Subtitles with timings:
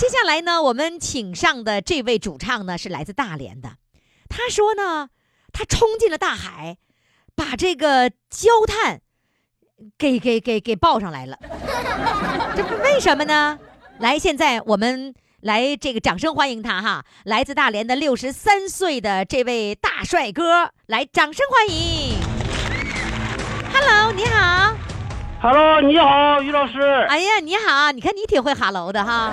[0.00, 3.76] 接下来呢，我们请上的这位主唱呢是来自大连的，
[4.30, 5.10] 他说呢，
[5.52, 6.78] 他冲进了大海，
[7.34, 9.02] 把这个焦炭
[9.98, 11.38] 给给给给抱上来了，
[12.56, 13.58] 这不为什么呢？
[13.98, 22.18] 来，现在我们来这个掌声欢迎他哈，来自大连的六十三岁的这位大帅哥，来掌声欢迎。
[23.74, 24.79] Hello，你好。
[25.42, 26.78] Hello，你好，于老师。
[27.08, 29.32] 哎呀，你好，你看你挺会哈喽的哈。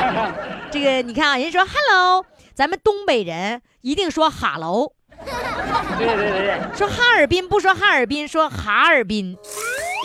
[0.72, 4.92] 这个你看啊，人家说 hello，咱们东北人一定说哈喽，
[5.98, 9.36] 对对对，说哈尔滨不说哈尔滨，说哈尔滨，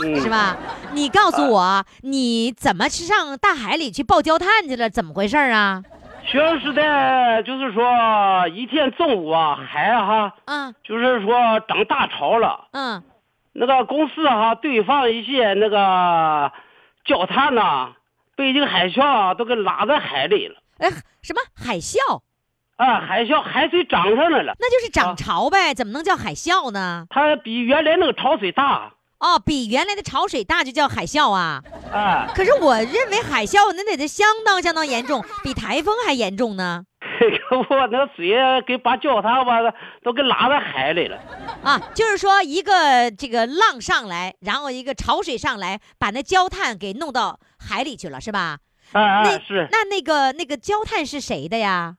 [0.04, 0.30] 嗯，是？
[0.30, 0.58] 吧？
[0.92, 4.90] 你告诉我，你怎么去上大海里去抱焦炭去了？
[4.90, 5.82] 怎么回事啊？
[6.26, 13.02] 学生时代就是说，一天中午啊，海哈，嗯就是说涨大潮了，嗯，
[13.54, 16.52] 那个公司哈堆放一些那个
[17.06, 17.94] 焦炭呐、
[18.36, 20.56] 被这个海啸啊都给拉在海里了。
[20.78, 20.90] 哎，
[21.22, 22.22] 什么海啸？
[22.78, 27.06] 啊，海啸海水涨上来了，那就是涨啊潮呗，怎么能叫海啸呢？
[27.10, 28.94] 它比原来那个潮水大。
[29.20, 31.62] 哦，比原来的潮水大就叫海啸啊。
[31.92, 36.86] 啊，可是我认为海啸那得得相当相当严重，比台风还严重呢。
[37.00, 38.36] 给 我那水
[38.68, 39.60] 给把焦炭吧
[40.04, 41.18] 都给拉到海里了。
[41.64, 48.60] 啊，就是说一个这个浪上来，然后一个潮水上来，把那焦炭给弄到海里去了，是吧？
[48.92, 49.68] 啊啊，那是。
[49.72, 51.96] 那那个那个焦炭是谁的呀？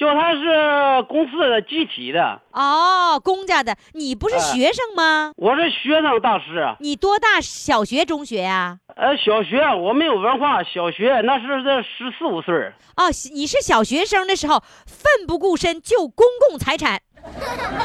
[0.00, 3.76] 焦炭是公司的集体的，哦，公家的。
[3.92, 5.32] 你不是哎学生吗？
[5.36, 7.38] 我是学生大师，你多大？
[7.42, 16.98] 小学、中学呀、呃，小学我没有文化，小学那是在十四五岁儿哦，你是小学生的时候奋不顾身救公共财产，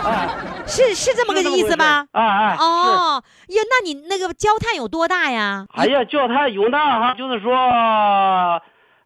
[0.03, 2.07] 啊，是是这么个意思吧？
[2.13, 5.65] 啊啊，哦，呀，那你那个焦炭有多大呀？
[5.73, 7.51] 哎呀，焦炭有那哈，就是说，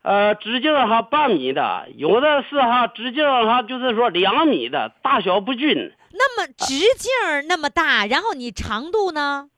[0.01, 5.91] 呃，直径哈半米的，有的是哈直径哈就是说两米的，大小不均。
[6.11, 7.11] 那么直径
[7.47, 9.49] 那么大，然后你长度呢？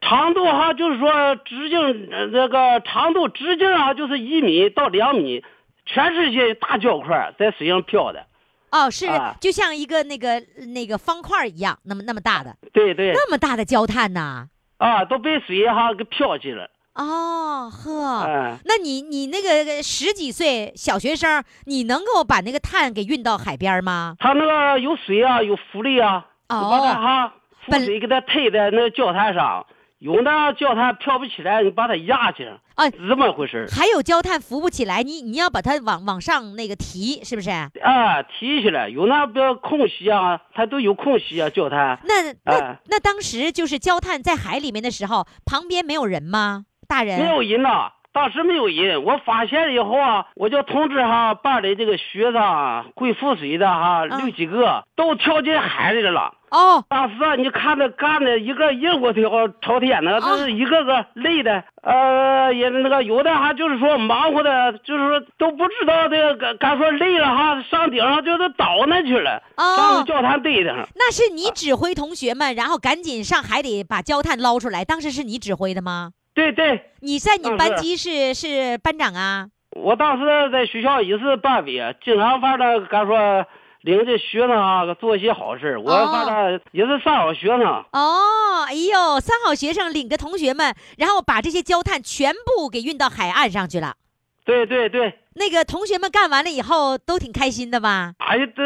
[0.00, 5.44] 长度哈就是说直径那这个长度直径啊就是一米到两米，
[5.86, 8.26] 全是些大胶块在水上漂的。
[8.70, 10.40] 哦，是啊就像一个那个
[10.74, 14.48] 那个方块一样，那么那么大的，对对，那么大的焦炭呐。
[14.76, 16.68] 啊，都被水哈给漂去了。
[16.98, 24.16] 哦呵，哎，那你你那个十几岁小学生，你能够把那个碳给运到海边吗？
[24.18, 27.34] 他那个有水啊，有浮力啊，你把它哦，哈
[27.66, 29.64] 浮水给它推在那个焦炭上，
[30.00, 37.48] 有的焦炭漂不起来，你把它压去，啊是这么回事还有焦炭浮不起来，你你要把它往往上那个提，是不是？
[37.50, 42.00] 啊，提起来，有那个空隙啊，它都有空隙啊，焦炭。
[42.04, 46.64] 那那、哎那当时就是焦炭在海里面的时候，旁边没有人吗？
[46.88, 47.20] 大人？
[47.20, 49.04] 没有人呐，当时没有人。
[49.04, 56.34] 我发现以后啊，我就通知哈班里这个学生啊会浮水的哈嗯六七个都跳进海里了。
[56.50, 70.74] 哦，当时啊，你看那干的一个热火条朝天的，都是一个个累的，呃，也那个有的还就是说忙活的，就是说都不知道这个敢敢说累了哈，上顶上就是倒那去了，哦上那焦炭堆上。
[70.94, 74.82] 那是你指挥同学们，然后赶紧上海里把焦炭捞出来。
[74.82, 76.12] 当时是你指挥的吗？
[76.38, 79.48] 对对，你在你班级是是班长啊？
[79.72, 83.44] 我当时在学校也是班委，经常反正敢说
[83.80, 87.60] 领着学生啊做一些好事，我哦反正也是三好学生。
[87.90, 93.96] 哦，哎呦，三好学生领着同学们，然后把这些焦炭全部给运到海岸上去了。
[94.44, 98.12] 对对对，那个同学们干完了以后都挺开心的吧？
[98.18, 98.62] 哎呀，这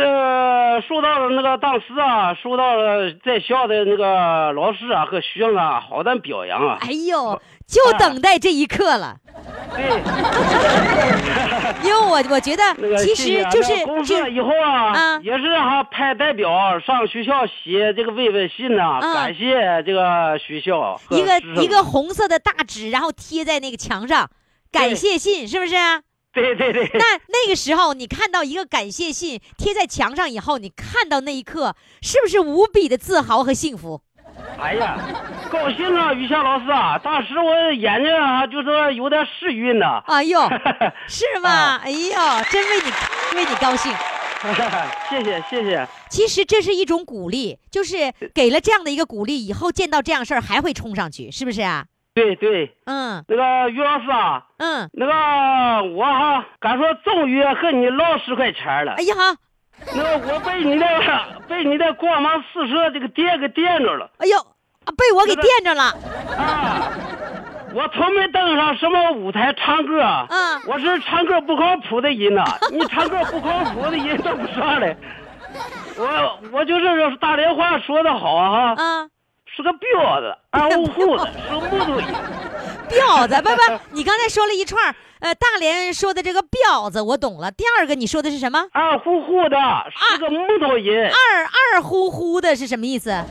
[0.88, 6.78] 受到了那个当时啊，受到了在校的那个老师啊和学生啊好的表扬啊。
[6.80, 9.16] 哎呦，就等待这一刻了。
[9.74, 9.84] 对，
[11.84, 12.62] 因为我我觉得
[12.98, 24.28] 其实就是那公司以后啊，啊也是哈派代表上学校写这个慰问信呐、啊感谢这个学校一个一个红色的大纸，然后贴在那个墙上，
[24.72, 25.74] 感谢信是不是？
[26.34, 34.00] 对对对，那那个时候，你看到一个感谢信贴在墙上以后，你看到那一刻，是不是无比的自豪和幸福？
[34.58, 34.98] 哎呀，
[35.50, 36.98] 高兴啊，于霞老师啊！
[36.98, 40.02] 当时我眼睛啊，就说有点眩晕呢。
[40.06, 40.40] 哎呦，
[41.06, 41.50] 是吗？
[41.50, 42.10] 啊哎呦，
[42.50, 43.92] 真为你为你高兴。
[45.10, 45.86] 谢谢谢谢。
[46.08, 51.84] 其实这是一种鼓励，就是给了这样的一个鼓励，以后见到这样事儿还会冲上去，是不是啊？
[52.14, 55.12] 对对，嗯那个于老师啊，嗯，那个
[55.92, 59.02] 我哈，敢说终于和你捞十块钱了哎。
[59.04, 59.36] 呀好，
[59.96, 60.86] 那个我被你的
[61.48, 65.84] 被你的光芒四射这个电给电着了哎呦，啊被我给那个电着了，
[66.36, 66.92] 啊！
[67.74, 74.94] 我从没登上什么舞台唱歌，嗯我是唱歌不靠谱的人呐、你唱歌不靠谱的人都不上来。
[75.96, 79.08] 我我就是大连话说的好啊，啊，
[79.54, 82.04] 是个彪子， 二乎乎的，是个木头人。
[82.88, 88.66] 彪子，不不，你刚才说了一串儿，呃，大连说的这个彪子我懂了，第二个你说的是什么？
[88.72, 89.56] 二乎乎的，
[90.12, 91.44] 是个木头人，二
[91.74, 93.24] 二乎乎的是什么意思？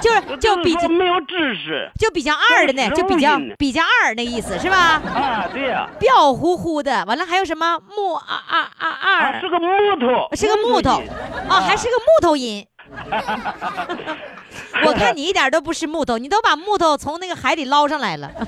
[0.00, 4.76] 就是就是比较说没有知识就比较二的呢，就比较比较二那意思是吧？
[5.14, 9.66] 啊，对呀、彪乎乎的，完了还有什么木啊啊啊是个木
[10.00, 11.08] 头，是个木头人
[11.50, 12.66] 啊，还是个木头音。
[14.86, 18.30] 我看你一点都不是木头，你都把木头从那个海里捞上来了。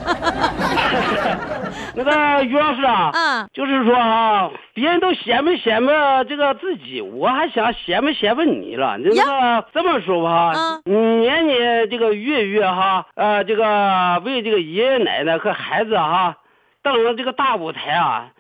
[1.97, 5.93] 那个于老师啊，嗯，就是说啊，别人都显摆显摆
[6.25, 8.99] 这个自己，我还想显摆显摆你了。
[8.99, 16.37] 这个这么说吧，啊年年这个月月哈，呃，这个为这个爷爷奶奶和孩子哈
[16.82, 18.31] 登上这个大舞台啊，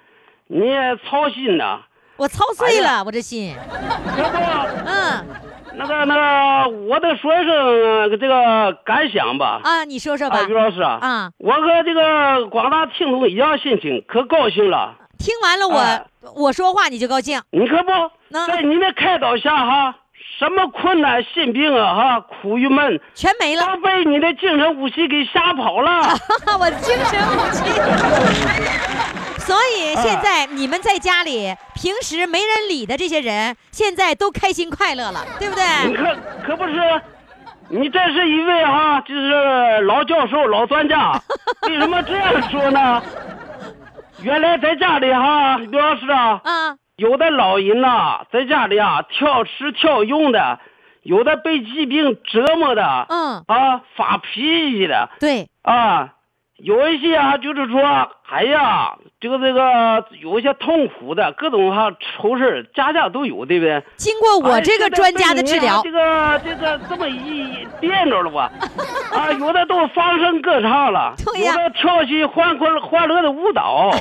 [0.46, 1.80] 你也操心呐。
[2.16, 3.54] 我操碎了，我这心。
[4.86, 5.26] 嗯
[5.76, 9.60] 那个那个，我得说一声呃这个感想吧。
[9.64, 10.46] 啊，你说说吧啊，。
[10.48, 14.94] 于老师啊，啊，我和这个广大听众一样心情，可高兴了。
[15.18, 17.40] 听完了哎我我说话你就高兴。
[17.50, 17.90] 你可不
[18.46, 19.94] 在你的开导下哈，
[20.38, 26.02] 什么困难、心病啊哈、苦郁闷，全没了，都被你的精神武器给吓跑了。
[26.58, 28.93] 我精神武器。
[29.46, 35.64] 所以现在你们在家里平时没人理的这些人，现在都开心快乐了，对不对？
[35.86, 37.02] 你可可不是，
[37.68, 41.12] 你这是一位哈，就是老教授、老专家。
[41.68, 43.02] 为什么这样说呢？
[44.22, 50.58] 原来在家里哈，刘老师啊，啊，有的老人呐、在家里啊挑吃挑用的，
[51.02, 54.40] 有的被疾病折磨的，嗯，啊发脾
[54.72, 56.14] 气的，对，啊，
[56.56, 57.82] 有一些啊，就是说，
[58.30, 63.82] 哎呀，这个这个有一些痛苦的，各种哈愁事儿家家都有，对不对？
[63.96, 68.52] 经过我这个哎专家的治疗这，个这个这么一变着了吧？
[69.16, 73.92] 啊，有的都放声歌唱了，有的跳起欢快欢乐的舞蹈。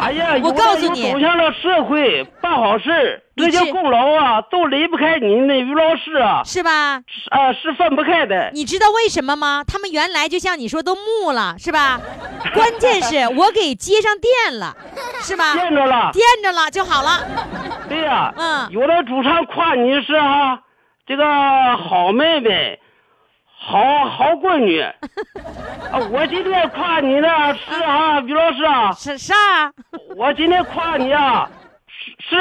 [0.00, 7.00] 哎呀，我有的又告诉你走向了社会，办好事，这些功劳啊，都离不开你那于老师啊，是吧？
[7.06, 8.50] 是啊，是分不开的。
[8.54, 9.62] 你知道为什么吗？
[9.66, 12.00] 他们原来就像你说都木了，是吧？
[12.54, 14.74] 关键是我给接上电了，
[15.20, 15.52] 是吧？
[15.58, 17.20] 电着了，电着了就好了。
[17.88, 20.58] 对呀、嗯有的主唱夸你是啊、
[21.06, 21.24] 这个
[21.76, 22.80] 好妹妹，
[23.58, 24.80] 好好闺女。
[24.80, 29.34] 啊，我今天夸你呢是啊，于老师啊，是啥？
[30.16, 31.48] 我今天夸你啊，
[32.28, 32.36] 是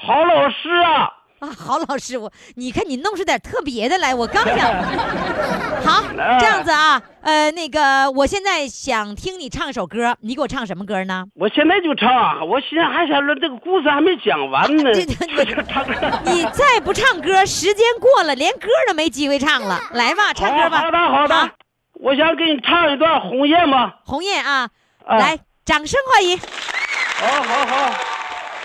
[0.00, 1.12] 是好老师啊。
[1.40, 4.58] 啊，郝老师，我你看你弄出点特别的来，我刚想。
[5.86, 6.02] 好，
[6.40, 11.24] 这样子啊，呃，那个，我现在想听你唱首歌，你给我唱什么歌呢？
[11.36, 14.90] 我现在就唱，我现在还想着这个故事还没讲完呢。
[16.26, 19.80] 你再不唱歌，时间过了，连歌都没机会唱了。
[19.94, 20.80] 来吧，唱歌吧。
[20.80, 21.50] 好的好的，
[21.94, 24.00] 我想给你唱一段《鸿雁》吧。
[24.04, 24.68] 红叶啊，
[25.06, 27.94] 啊来，掌声欢迎好好好，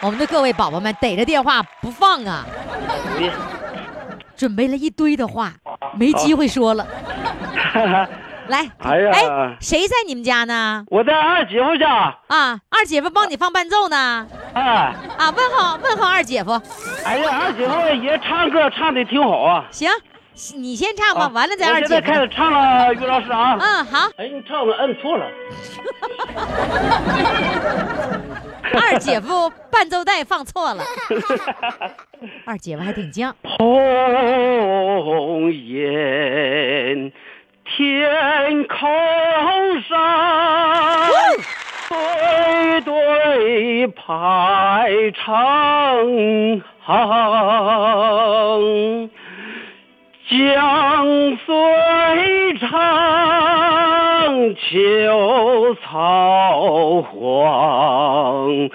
[0.04, 2.46] 我们的各位宝宝们，逮着电话不放啊！
[4.36, 5.54] 准备了一堆的话，
[5.98, 6.86] 没机会说了。
[8.48, 10.84] 来，哎呀谁在你们家呢？
[10.90, 14.28] 我在二姐夫家，啊，二姐夫帮你放伴奏呢。
[14.54, 14.62] 哎，
[15.18, 16.62] 啊，问候问候二姐夫。
[17.06, 19.64] 哎呀，二姐夫也唱歌唱的挺好啊。
[19.72, 19.90] 行，
[20.56, 21.88] 你先唱吧，啊完了再二姐夫。
[21.88, 23.56] 现在开始唱了， 于老师啊。
[23.60, 25.26] 嗯，好，哎，你唱的摁错了。
[28.74, 30.84] 二姐夫伴奏带放错了。
[32.46, 33.32] 二姐夫还挺犟。
[33.44, 37.12] 红雁，
[37.66, 38.90] 天空
[39.84, 41.08] 上，
[41.90, 49.12] 对对排成行。
[50.30, 51.54] 江水
[52.60, 52.70] 长，
[54.56, 58.70] 秋草黄，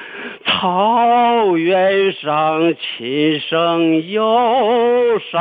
[0.45, 5.40] 草原上琴声忧伤。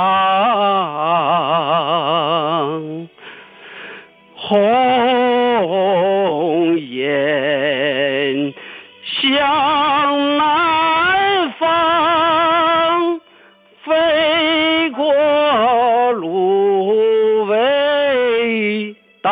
[4.35, 8.53] 鸿雁
[9.03, 13.19] 向南方
[13.83, 13.91] 飞，
[14.97, 19.31] 过路为党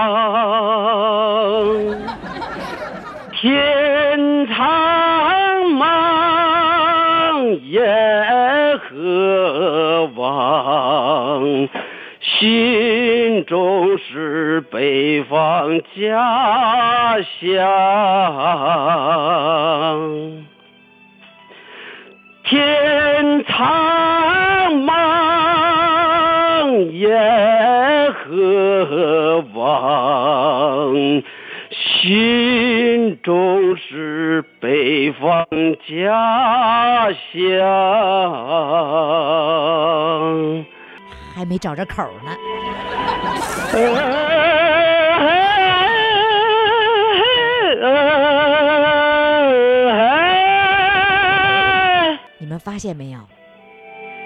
[3.33, 11.67] 天苍茫雁何望
[12.21, 18.05] 心中是北方家乡。
[22.43, 23.94] 天苍
[26.85, 30.93] 茫，野何望？
[32.01, 35.45] 心中是北方
[35.87, 37.41] 家乡。
[41.35, 42.31] 还没找着口呢。
[52.37, 53.19] 你们发现没有？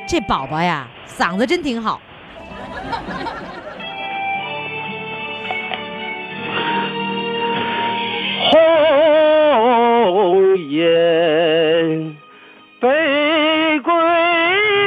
[0.08, 2.00] 这宝宝呀，嗓子真挺好。
[10.70, 12.16] 雁
[12.80, 12.88] 北
[13.80, 13.92] 归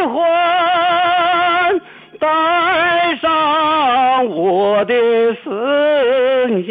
[0.06, 1.80] 还，
[2.20, 4.94] 带上我的
[5.42, 6.62] 思念，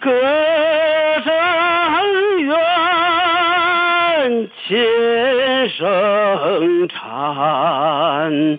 [0.00, 0.10] 歌
[1.22, 1.30] 声
[2.40, 2.56] 远，
[4.66, 4.74] 琴
[5.68, 8.58] 声缠。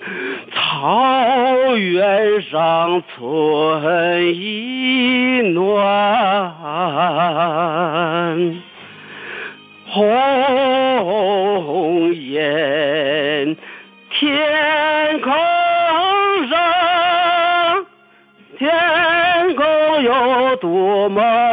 [0.54, 5.84] 草原上春意暖，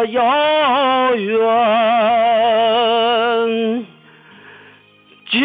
[0.06, 1.38] 遥远，
[5.30, 5.38] 就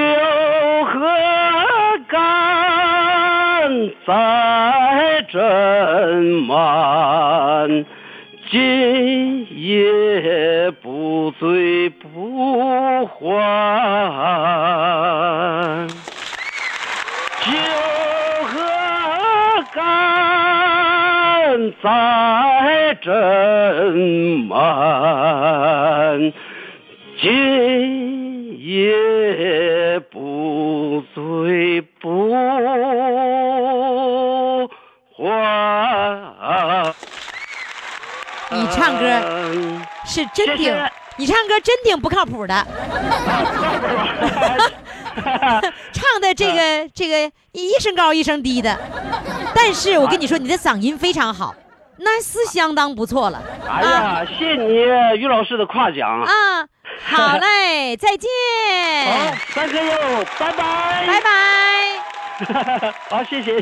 [0.86, 1.08] 何
[2.08, 2.18] 敢
[4.06, 4.12] 再
[5.32, 7.86] 斟满，
[8.50, 13.16] 今夜不醉不还。
[17.44, 17.52] 就
[18.44, 18.56] 何
[19.74, 19.82] 敢
[21.82, 21.88] 再
[23.08, 26.20] 斟满，
[27.22, 32.34] 今夜不醉不
[35.16, 35.24] 还。
[38.52, 39.08] 你唱歌
[40.06, 40.76] 是真挺
[41.16, 42.54] 你唱歌真挺不靠谱的。
[45.94, 48.78] 唱的这个这个一声高一声低的，
[49.56, 51.56] 但是我跟你说，你的嗓音非常好，
[52.10, 54.72] 那是相当不错了哎呀，谢谢你
[55.20, 56.22] 于老师的夸奖。
[56.22, 56.32] 啊！
[57.06, 58.30] 好嘞， 再见，
[59.12, 62.94] 好，三哥哟，拜拜，拜拜。
[63.10, 63.62] 好，谢谢。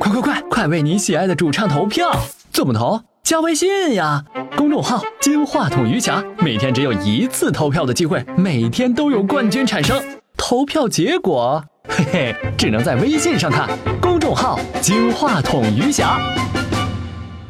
[0.00, 2.10] 快快快，快为你喜爱的主唱投票！
[2.50, 3.02] 怎么投？
[3.22, 4.24] 加微信呀，
[4.56, 10.02] 公众号“金话筒余霞”，每天只有一次投票的机会，每天都有冠军产生。
[10.38, 13.68] 投票结果，嘿嘿，只能在微信上看。
[14.00, 16.18] 公众号“金话筒余霞”。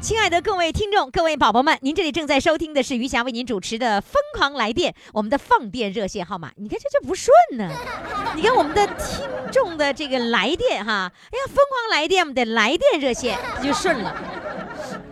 [0.08, 7.70] 亲爱的各位听众、各位宝宝们，您这里正在收听的是余霞为您主持的《疯狂来电》，我们的放电热线号码，你看这就不顺呢。
[8.34, 14.16] 你看我们的听众的这个来电哈，哎呀，疯狂来电，我们的来电热线就顺了，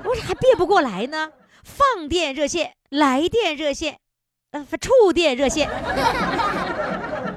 [0.03, 1.31] 我咋还别不过来呢。
[1.63, 3.99] 放电热线、来电热线、
[4.53, 5.69] 呃，触电热线，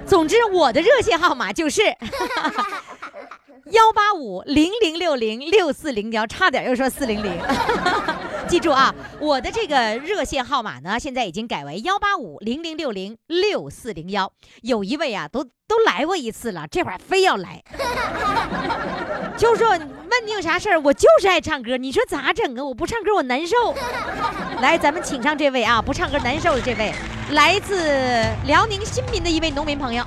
[0.08, 1.82] 总之我的热线号码就是。
[3.72, 7.40] 幺八五零零六零六四零幺，差点又说四零零。
[8.48, 14.32] 记住啊，我的这个热线号码呢，现在已经改为幺八五零零六零六四零幺。
[14.64, 17.64] 有一位啊，都都来过一次了，这会儿非要来，
[19.38, 22.64] 就说问你有啥事儿，我就是爱唱歌，你说咋整啊？
[22.64, 23.76] 我不唱歌我难受。
[24.62, 26.92] 来，咱们请上这位啊，不唱歌难受的这位，
[27.32, 27.76] 来自
[28.48, 30.04] 辽宁新民的一位农民朋友。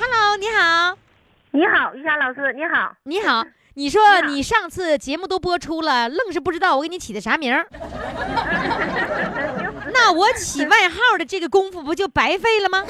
[0.00, 1.07] Hello，你好。
[1.50, 2.94] 你好，于霞老师，你好。
[3.04, 7.66] 你好，你说你你上次节目都播出了，愣是不知道我给你起的啥名儿，
[9.92, 12.84] 那我起外号的这个功夫不就白费了吗？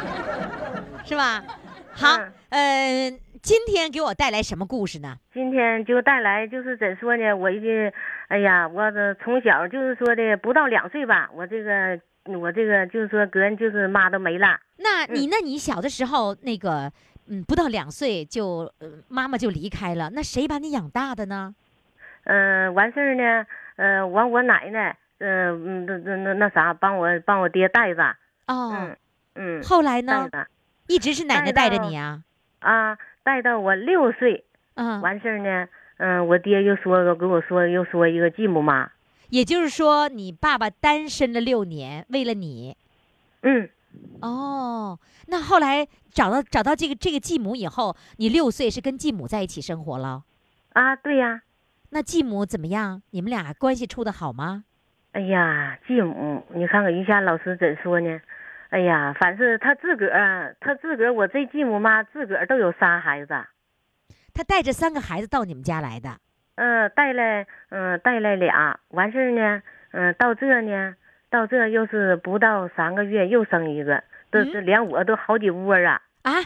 [1.04, 1.42] 是吧？
[1.92, 2.18] 好，
[2.50, 3.10] 呃，
[3.42, 5.16] 今天给我带来什么故事呢？
[5.32, 7.34] 今天就带来就是怎说呢？
[7.34, 7.92] 我这，
[8.28, 11.98] 哎呀，我这从小就是说的不到两岁吧，我这个
[12.38, 14.60] 我这个就是说个人就是妈都没了。
[14.76, 16.92] 那你那你小的时候那个，
[17.28, 21.54] 嗯，不到两岁就、呃、妈妈就离开了，那谁把你养大的呢？
[22.24, 28.16] 嗯、完事儿呢，呃，完我奶奶，呃，嗯，那那那那啥，帮我帮我爹带着，
[28.46, 28.96] 哦，嗯
[29.34, 30.28] 嗯，后来呢
[30.86, 32.22] 一直是奶奶带着你啊？
[32.60, 38.90] 啊，带到我六岁，嗯，完事儿呢，嗯，我爹又说个，跟我说又说一个继母妈。
[39.30, 42.76] 也就是说，你爸爸单身了六年，为了你。
[43.42, 43.68] 嗯，
[44.22, 50.24] 哦，那后来找到找到这个这个继母以后，你六岁是跟继母在一起生活了。
[50.72, 51.42] 啊，对呀。
[51.90, 53.02] 那继母怎么样？
[53.10, 54.64] 你们俩关系处的好吗？
[55.12, 58.20] 哎呀，继母，你看看于霞老师怎说呢？
[58.70, 63.32] 哎呀，反正他自个儿，他自个儿，我这继母妈自个儿都有仨孩子。
[64.32, 66.18] 他带着三个孩子到你们家来的。
[66.56, 70.96] 嗯，带来，嗯，带来俩，完事儿呢，嗯，到这呢，
[71.34, 76.00] 到这又是不到三个月又生一个，这是连我都好几窝啊。
[76.22, 76.44] 啊，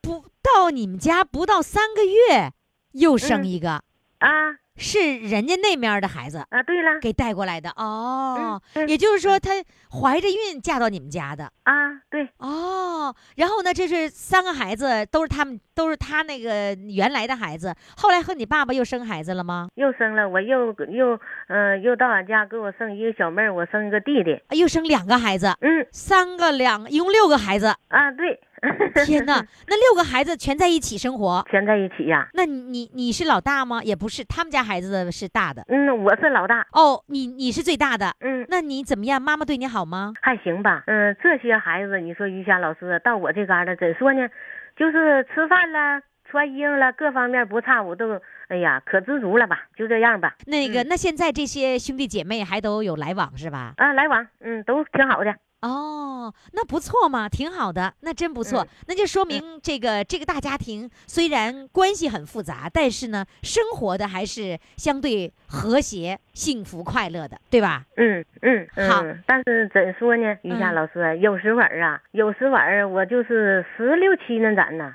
[0.00, 2.50] 不到你们家不到三个月
[2.92, 3.82] 又生一个
[4.20, 4.52] 啊。
[4.76, 9.50] 是人家那面的孩子啊，对了，给带过来的哦，也就是说她
[9.90, 11.44] 怀着孕嫁到你们家的。
[11.62, 11.72] 啊，
[12.10, 12.28] 对。
[12.38, 19.68] 哦，然后呢，这是三个孩子都是他们都是他那个原来的孩子，后来和你爸爸又生孩子了吗？
[19.76, 27.66] 又生了，我又又嗯又到俺家给我生一个小妹儿，我生一个弟弟，又生两个孩子，嗯，三个两一共六个孩子。
[27.88, 28.40] 啊，对。
[29.04, 32.28] 天哪，那六个孩子全在一起生活，全在一起呀？
[32.34, 33.82] 那你你你是老大吗？
[33.82, 35.64] 也不是，他们家孩子是大的。
[35.68, 36.66] 嗯，我是老大。
[36.72, 38.14] 哦，你你是最大的。
[38.20, 39.20] 嗯，那你怎么样？
[39.20, 40.12] 妈妈对你好吗？
[40.20, 40.82] 还行吧。
[40.86, 44.28] 嗯，这些孩子，你说于霞老师到我这嘎达怎说呢？
[44.76, 49.62] 就是吃饭了、穿衣裳了，各方面不差，我都哎呀可知足了吧？
[49.76, 50.34] 就这样吧。
[50.46, 53.74] 那个，那现在这些兄弟姐妹还都有来往是吧？
[53.76, 55.34] 啊，来往，嗯，都挺好的。
[55.64, 67.82] 哦，那不错嘛，挺好的，那真不错，那就说明这个这个大家庭虽然关系很复杂，但是呢，生活的还是相对和谐、幸福、快乐的，对吧？
[67.96, 69.02] 嗯嗯，好。
[69.26, 74.94] 但是怎说呢，于霞老师，有时晚啊，有时晚我就是十六七那咱呢，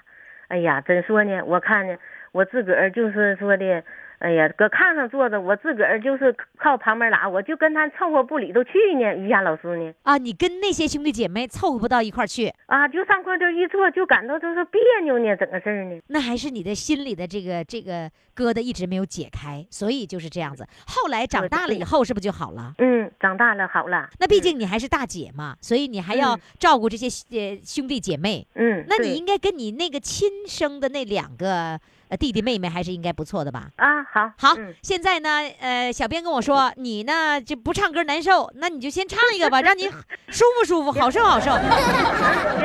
[0.50, 1.42] 哎呀，怎说呢？
[1.46, 1.98] 我看呢，
[2.32, 3.84] 我自个儿就是说的。
[4.20, 9.16] 哎呀，搁炕上坐着，我自个儿就是靠旁边拉，我就跟他凑合不里头去呢。
[9.16, 9.94] 于霞老师呢？
[10.04, 12.86] 啊，你跟那些兄弟姐妹凑合不到一块去啊？
[12.88, 15.98] 就上块这一坐，就感到就是别扭呢，整个事儿呢。
[16.08, 20.68] 那还是你的心里的这个这个疙瘩一直没有解开，所以就是这样子。
[20.86, 22.74] 后来长大了以后，是不是就好了？
[22.80, 24.10] 嗯，长大了好了。
[24.20, 28.46] 那毕竟你还是大姐嘛，所以你还要照顾这些呃兄弟姐妹。
[28.56, 31.80] 嗯，那你应该跟你那个亲生的那两个。
[32.10, 33.68] 呃，弟弟妹妹还是应该不错的吧？
[33.78, 34.56] 啊，好，好。
[34.82, 39.88] 现在呢，呃，小编跟我说，你呢就不唱歌难受，那你就先唱一个吧，让你
[40.30, 41.52] 舒服舒服，好受好受，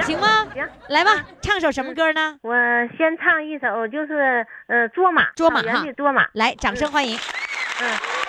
[0.02, 0.46] 行吗？
[0.54, 2.38] 行，来吧，唱首什么歌呢？
[2.42, 2.54] 我
[2.96, 7.16] 先唱一首，就是呃，卓玛，卓玛哈，卓玛，来，掌声欢迎。
[7.83, 8.23] 嗯。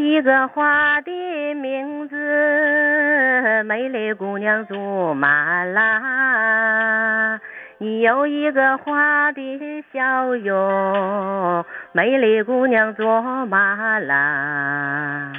[0.00, 7.38] 一个花的名字，美丽姑娘卓玛拉。
[7.76, 15.32] 你有一个花的笑容，美丽姑娘卓玛拉。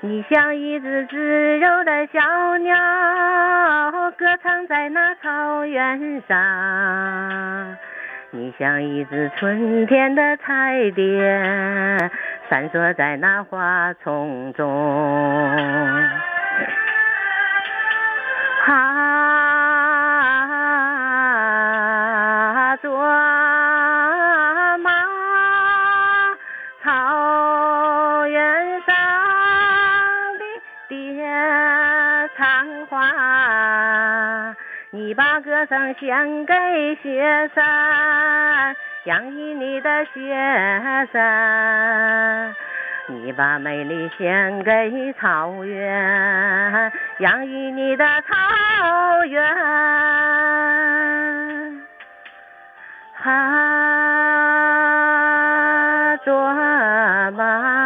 [0.00, 2.76] 你像一只自由的小鸟，
[4.18, 7.76] 歌唱在那草原上。
[8.36, 11.22] 你像一只春天的彩蝶，
[12.50, 14.68] 闪烁在那花丛中。
[18.66, 19.23] 啊，
[35.14, 36.52] 你把歌声献给
[37.00, 38.74] 雪山，
[39.04, 40.34] 养育你的雪
[41.12, 42.52] 山；
[43.06, 48.34] 你把美丽献给草原，养育你的草
[49.26, 49.40] 原。
[53.22, 53.30] 啊，
[56.24, 56.34] 卓
[57.30, 57.83] 玛，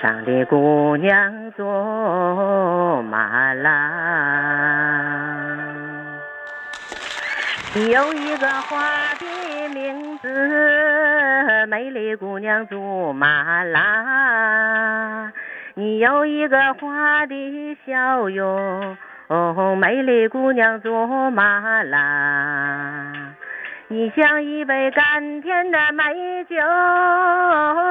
[0.00, 3.70] 上的姑娘卓玛拉，
[7.74, 8.78] 你有一个花
[9.18, 15.32] 的名字，美丽姑娘祖玛拉。
[15.74, 18.96] 你有一个花的笑容，
[19.78, 22.97] 美丽姑娘祖玛拉。
[23.90, 26.56] 你像一杯甘甜的美酒，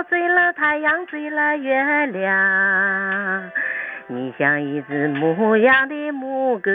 [0.07, 3.51] 醉了太阳，醉了月亮。
[4.05, 6.71] 你像一只牧羊的牧歌，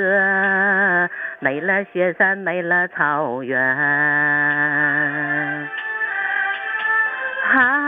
[1.39, 3.61] 没了雪山，没了草原。
[7.55, 7.82] 啊，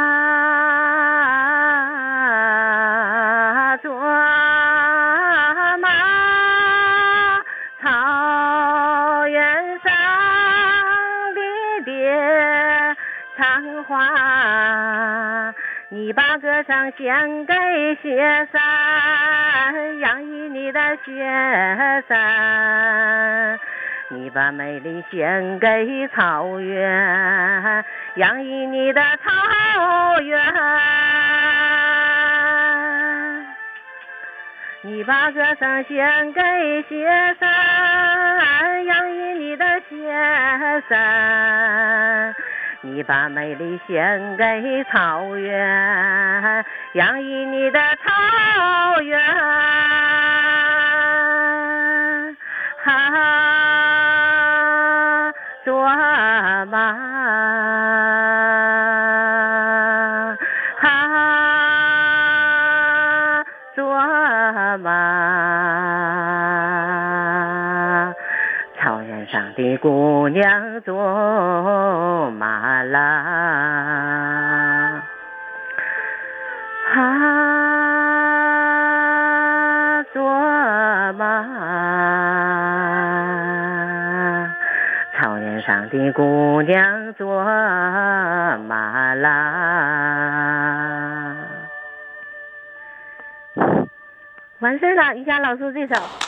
[16.05, 17.55] 你把歌声献给
[18.03, 23.59] 雪山，洋溢你的雪山；
[24.11, 27.83] 你把美丽献给草原，
[28.17, 30.39] 洋溢你的草原。
[34.83, 39.97] 你把歌声献给雪山，洋溢你的雪
[40.87, 42.35] 山。
[42.87, 49.19] 你把美丽献给草原，洋溢你的草原。
[52.85, 52.93] 啊，
[55.65, 55.89] 卓
[56.67, 56.79] 玛，
[60.83, 60.87] 啊，
[63.75, 63.97] 卓
[64.79, 65.34] 玛。
[69.57, 73.01] 的姑娘卓玛拉，
[76.93, 77.03] 啊，
[80.13, 80.23] 卓
[81.13, 81.47] 玛，
[85.17, 89.31] 草原上的姑娘卓玛拉。
[94.59, 96.24] 完事了，于霞老师这首。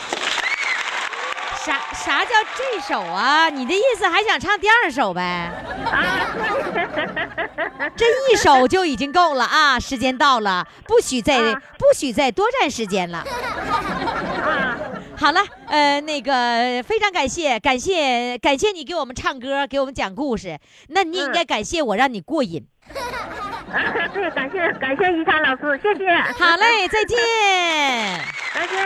[1.97, 3.49] 啥啥叫这首啊？
[3.49, 5.51] 你的意思还想唱第二首呗？
[7.95, 9.79] 这一首就已经够了啊！
[9.79, 13.19] 时间到了，不许再、啊不许再多占时间了。
[13.19, 14.77] 啊，
[15.17, 20.59] 好了，呃，那个非常感谢，感谢感谢你给我们唱歌，给我们讲故事。
[20.89, 22.65] 那你也应该感谢我，让你过瘾。
[24.13, 27.17] 对，感谢感谢于霞老师，谢谢，好嘞，再见。
[28.53, 28.77] 再见。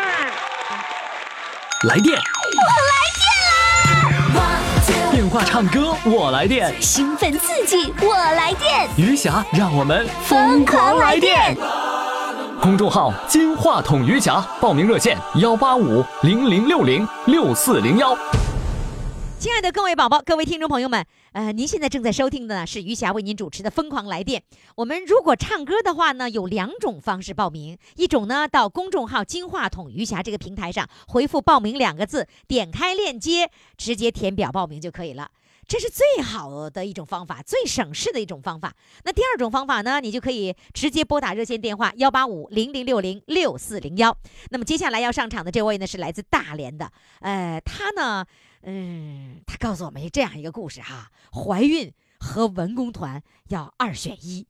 [1.83, 2.15] 来电，电
[5.31, 11.55] 话唱歌我来电，兴奋刺激，我来电，余霞让我们疯狂来电。
[12.61, 18.13] 公众号“金话筒余霞”，报名热线：幺八五零零六零六四零幺。
[19.39, 24.41] 亲爱的各位宝宝、各位听众朋友们，呃，您现在正在收听的呢是余霞为您主持的《疯狂来电》。
[24.75, 35.31] 我们如果唱歌的话呢，有两种方式报名，一种呢到公众号“金话筒余霞”这个平台上回复“报名”两个字，点开链接，直接填表报名就可以了。
[35.67, 38.73] 这是最好的一种方法，最省事的一种方法。
[39.03, 44.17] 那第二种方法呢，你就可以直接拨打热线电话幺八五零零六零六四零幺。
[44.49, 48.25] 那么接下来要上场的这位呢，是来自大连的，呃，他呢，
[48.63, 54.45] 嗯，他告诉我们这样一个故事哈，怀孕和文工团要二选一，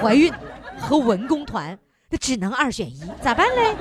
[0.00, 0.32] 怀孕
[0.78, 1.78] 和文工团。
[2.14, 3.74] 那只能二选一，咋办嘞？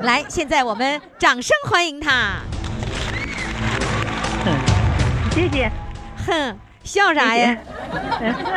[0.00, 2.40] 来，现在我们掌声欢迎他。
[5.38, 5.70] 谢谢。
[6.26, 7.56] 哼，笑啥呀？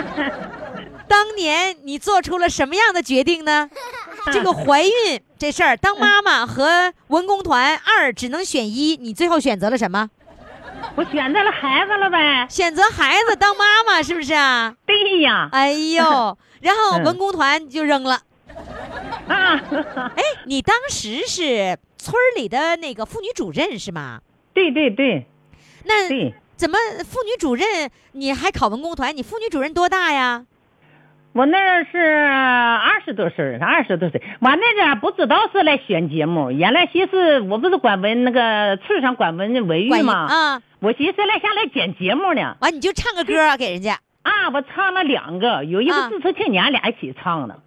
[1.08, 3.70] 当年你做出了什么样的决定呢？
[4.34, 10.10] 这个怀孕这事儿，当妈妈和文工团二只能选一，你最后选择了什么？
[10.96, 12.48] 我选择了孩子了呗。
[12.50, 14.74] 选择孩子当妈妈，是不是啊？
[14.88, 15.50] 对呀。
[15.52, 18.22] 哎呦， 然后嗯文工团就扔了。
[19.28, 19.54] 啊。
[20.16, 24.22] 哎，你当时是村里的那个妇女主任是吗？
[24.56, 25.28] 对对对
[25.84, 29.18] 那对，怎么妇女主任你还考文工团？
[29.18, 30.46] 你妇女主任多大呀？
[31.34, 34.22] 我那儿是二十多岁，二十多岁。
[34.42, 40.28] 完那阵儿不知道是来选节目，原来寻思我不是管文那个村上管文文管娱吗？
[40.30, 42.56] 啊，我寻思来下来剪节目呢。
[42.62, 43.98] 完你就唱个歌给人家。
[44.22, 47.60] 啊，我唱了两个，有一啊个《自青年》俩一起唱的。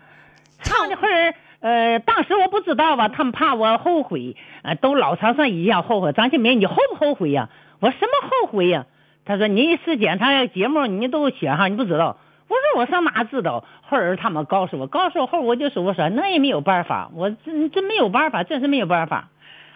[0.62, 6.12] 唱唱的会儿，呃，当时我不知道吧，他们怕我后悔，呃，都老长上一样后悔。
[6.12, 7.48] 张庆明，你后不后悔呀、
[7.80, 8.86] 我什么后悔呀、
[9.24, 12.16] 他说你是检查节目，你都写上，你不知道。
[12.46, 13.64] 我说我上哪知道？
[13.82, 19.28] 后儿他们告诉我，告诉我后我就说我说那也没有办法，我真真没有办法，真是没有办法。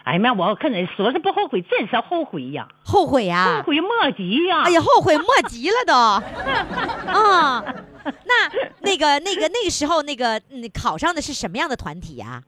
[0.03, 4.63] 哎呀妈，我可能说是不后悔，真是后悔呀，后悔呀、后悔莫及呀。
[4.63, 5.93] 哎呀，后悔莫及了都。
[7.11, 7.63] 啊，
[8.03, 8.33] 那
[8.81, 12.43] 那个那个那个时候那个嗯考上的是什么样的团体呀、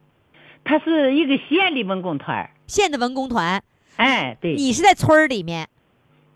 [0.63, 3.61] 他是一个县的文工团县的文工团，
[4.01, 5.67] 哎，对，你是在村儿里面。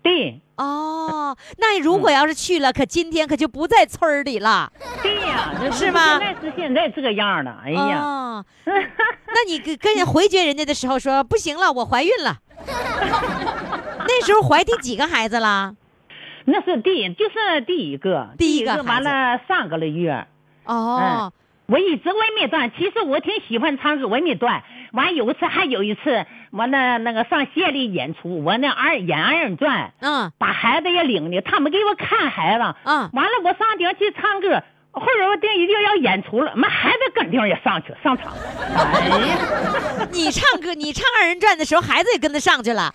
[0.02, 4.72] 对哦，那如果要是去了，可今天可就不在村儿里了。
[5.02, 12.38] 对呀，这是吗现在是现在这个样儿了，哎呀，哦， 那你跟跟人回绝人家的时候说不行了，我怀孕了。
[14.08, 15.74] 那时候怀第几个孩子了？
[16.44, 20.24] 那是第就是第一个，第一个个完了上个了月。
[20.66, 21.32] 哦，
[21.66, 24.62] 我一直我也没断，其实我挺喜欢唱歌，我也没断。
[24.96, 32.74] 完有一次还有一次，我那那个上县里演出，我那二演二人转，嗯把孩子也领的，他们给我看孩子。
[32.84, 38.32] 嗯完了我上顶去唱歌，后边我定一定要演出了，妈孩子跟顶也上去上场。
[38.74, 42.94] 哎呀，你唱歌，你唱二人转的时候，孩子也跟着上去了。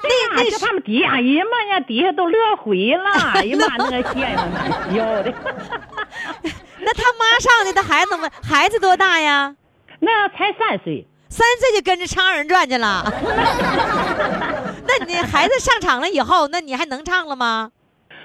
[0.00, 5.32] 那那是他们底下，哎呀妈呀，底下都乐毁了， 哎呀妈，那个县们难笑的。
[6.80, 9.56] 那他妈上去，他孩子们孩子多大呀？
[10.00, 13.04] 那才三岁，三岁就跟着唱二人转去了。
[14.86, 17.70] 那你孩子上场了以后，那你还能唱了吗？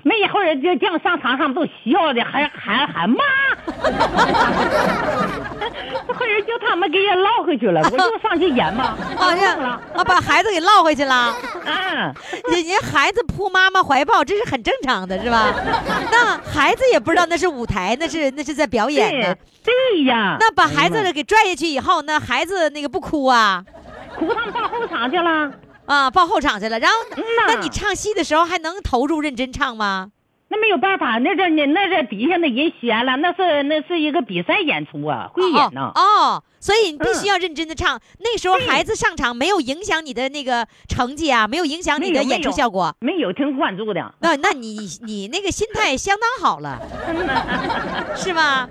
[0.03, 3.23] 没一会儿就这样上场上都笑的，还还喊妈，
[6.13, 11.33] 后儿叫他们给人捞回去了，我就上去演嘛，啊，这忘了，啊，把孩子给捞回去了。
[11.65, 12.13] 嗯，
[12.51, 15.53] 人家孩子扑妈妈怀抱，这是很正常的，是吧？
[16.11, 19.73] 那孩子也不知道那是舞台，那是那是在表演呢对。
[19.95, 23.63] 对呀，那把孩子给拽下去以后，那孩子那个不哭啊？
[24.19, 25.49] 哭他们到后场去了，
[25.85, 26.79] 啊，报后场去了。
[26.79, 30.11] 然后，嗯那你唱戏的时候还能投入认真唱吗？
[30.49, 35.99] 那没有办法，那这你那这底下那人闲了，那是那是一个比赛演出啊，会演呢哦。
[35.99, 37.99] 哦，所以你必须嗯要认真的唱。
[38.19, 42.95] 那时候孩子上场没有影响你的那个成绩啊，没有影响你的演出没有没有效果。
[42.99, 46.79] 没有挺关注的，那那你你那个心态相当好了，
[48.15, 48.69] 是吧？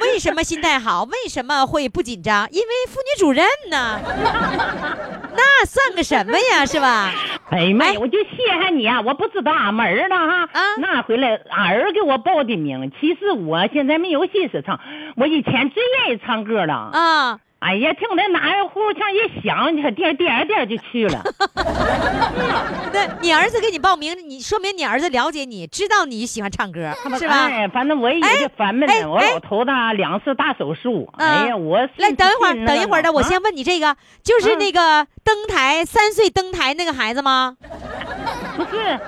[0.00, 1.04] 为什么心态好？
[1.04, 2.48] 为什么会不紧张？
[2.50, 4.00] 因为妇女主任呢，
[5.36, 7.12] 那算个什么呀，是吧？
[7.50, 9.00] 哎呀妈呀哎，我就谢谢你啊！
[9.02, 12.90] 我不知道俺们儿呢哈，啊那回来俺儿给我报的名。
[13.00, 14.80] 其实我现在没有心思唱，
[15.16, 16.74] 我以前最愿意唱歌了。
[16.74, 21.24] 啊，哎呀，听那哪儿呼腔一响，你看颠颠颠就去了。
[22.92, 27.46] 那你儿子给你报名，你说明你儿子了解你，知道你喜欢唱歌，是吧？
[27.48, 29.06] 哎，反正我也哎就烦闷哎。
[29.06, 37.56] 我哎老头子啊两次大手术，嗯哎呀，我来，等一会儿，等一会儿的，我先问你这个，就是嗯那个登台三岁登台那个孩子吗？
[38.56, 39.00] 不是，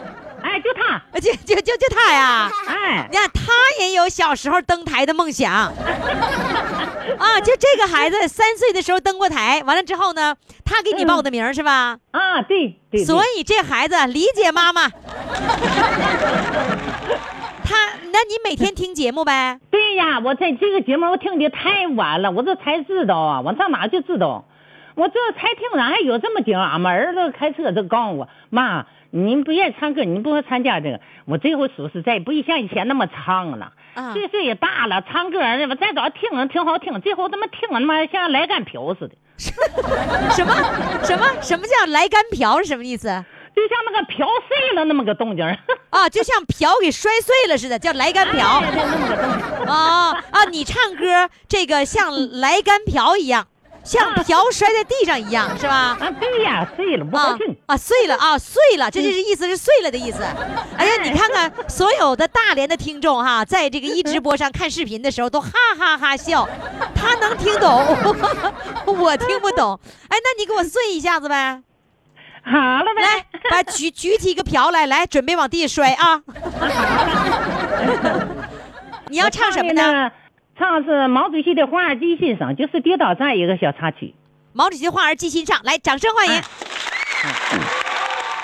[0.47, 2.49] 哎，就他，呃就就就就他呀？
[2.69, 5.53] 哎，你看他也有小时候登台的梦想
[7.19, 7.41] 啊！
[7.43, 11.99] 就这个孩子三岁的时候登过台，完了之后呢，他给你报的名儿是吧？
[12.13, 14.89] 啊，对对，所以以这孩子理解妈妈。
[17.69, 17.75] 他，
[18.13, 19.59] 那你每天听节目呗？
[19.71, 24.45] 对呀，我在这个节目我听的太晚了，我这才知道啊，我上哪就知道，
[24.95, 26.57] 我这才听着还有这么景。
[26.57, 31.01] 俺们儿子开车就告诉我，妈，您不愿意唱歌，您不会参加这个。
[31.25, 40.55] 我这回属实在，不像以前那么唱了，啊岁数也大了，唱歌我再早听挺好听，最后他妈听他妈像来干瓢似的， 什么
[41.03, 43.09] 什么什么叫来干瓢是什么意思？
[43.57, 45.57] 就像那个瓢碎了那么个动静儿。
[45.89, 48.47] 啊，就像瓢给摔碎了似的，叫来干瓢。
[49.67, 50.45] 啊啊！
[50.51, 53.47] 你唱歌这个像来干瓢一样，
[53.87, 55.97] 像瓢摔在地上一样，是吧？
[56.01, 57.57] 啊，对呀，碎了不啊高兴。
[57.67, 60.25] 啊，碎了啊，碎了，这就是意思是碎了的意思。
[60.77, 66.49] 哎呀，你看看所有的大连的听众哈，在这个一直播上看视频的时候都哈哈哈笑，
[66.95, 67.71] 他能听懂，
[68.87, 69.79] 我听不懂。
[70.09, 71.63] 哎，那你给我碎一下子呗，
[72.45, 76.23] 好了呗，来，把举举起一个瓢来，来，准备往地下摔啊！
[79.09, 80.11] 你要唱什么呢？
[80.59, 80.59] 呢？
[80.59, 84.15] 唱是毛主席的《花儿记心上》，就是跌倒站一个小插曲。
[84.53, 86.33] 毛主席的话儿记心上，来，掌声欢迎。
[86.35, 86.43] 哎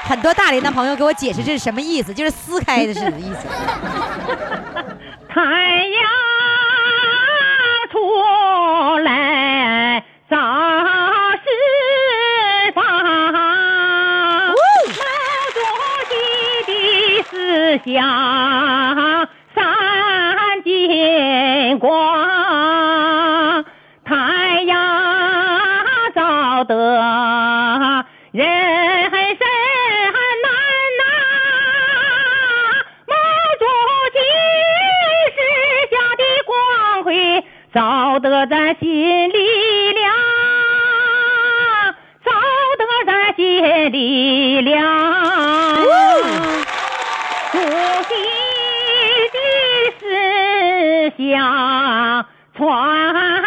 [0.05, 3.47] 很多大连的朋友给我解释这是什么意思，就是撕开的是的意思。
[5.31, 5.41] 太
[5.87, 6.03] 阳
[7.91, 10.37] 出来早
[11.37, 11.45] 四
[12.75, 12.85] 方，
[13.33, 14.55] 毛
[16.11, 16.13] 主
[16.67, 17.95] 席的思想
[19.55, 19.65] 闪
[20.65, 20.91] 金
[21.83, 23.65] 光，
[24.05, 24.73] 太阳
[26.15, 26.77] 照得
[28.31, 29.43] 人生
[30.45, 30.47] 难
[31.01, 31.03] 呐，
[33.09, 33.13] 毛
[33.59, 33.65] 主
[34.15, 34.17] 席
[35.35, 35.37] 思
[35.91, 36.53] 想的光
[37.03, 37.11] 辉
[37.75, 37.77] 照
[38.21, 38.87] 得咱心
[39.29, 40.07] 里亮，
[42.25, 42.31] 照
[42.79, 43.43] 得咱心
[43.91, 45.02] 里亮
[51.33, 53.42] 思想传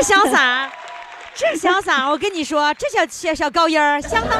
[0.00, 0.66] 这小嗓，
[1.34, 4.30] 这潇洒，我跟你说，这小小小高音儿相当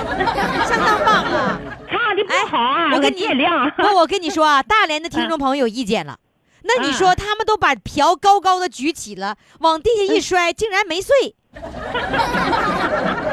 [0.66, 1.60] 相当棒啊！
[1.86, 3.70] 唱的不好啊，我跟你见谅。
[3.72, 6.16] 不，我跟你说啊，大连的听众朋友有意见了。
[6.62, 11.34] 那你说他们都把瓢高高的举起了，往地下一摔，竟然没碎。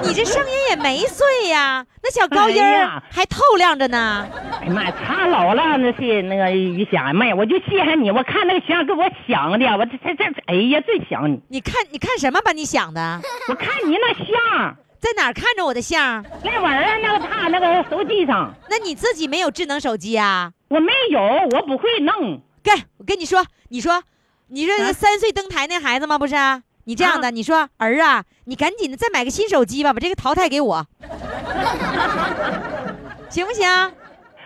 [0.04, 2.62] 你这声音也没碎呀， 那小高音
[3.10, 4.28] 还透亮着呢。
[4.62, 13.22] 哎呀妈呀，差老了，那是那个于霞，妈呀，我就稀罕你，我看那个响给我响的，我这这这，哎呀，最想你，你看，你看什么把你想的？
[13.50, 16.24] 我看你那像，在哪儿看着我的相？
[16.44, 20.52] 那玩意儿那个他那个手机上，那你自己没有智能手机啊？
[20.70, 22.42] 我没有，我不会弄。
[22.64, 24.04] 给我跟你说，你说，
[24.50, 26.18] 你说啊三岁登台那孩子吗？
[26.18, 30.86] 不是啊，你这样的，你说儿啊，你赶紧的再买个新手机吧，把这个淘汰给我，
[33.30, 33.70] 行不行？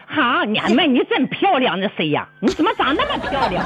[0.08, 2.27] 好，娘们，你真漂亮，那谁呀？
[2.41, 3.63] 你怎么长那么漂亮？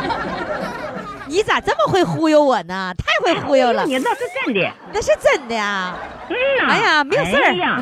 [1.27, 2.93] 你咋这么会忽悠我呢？
[2.97, 4.69] 太会忽悠了，你那是真的。
[4.93, 5.95] 那是真的呀。
[6.29, 6.67] 嗯呐。
[6.73, 7.81] 哎呀没有事儿哎呀，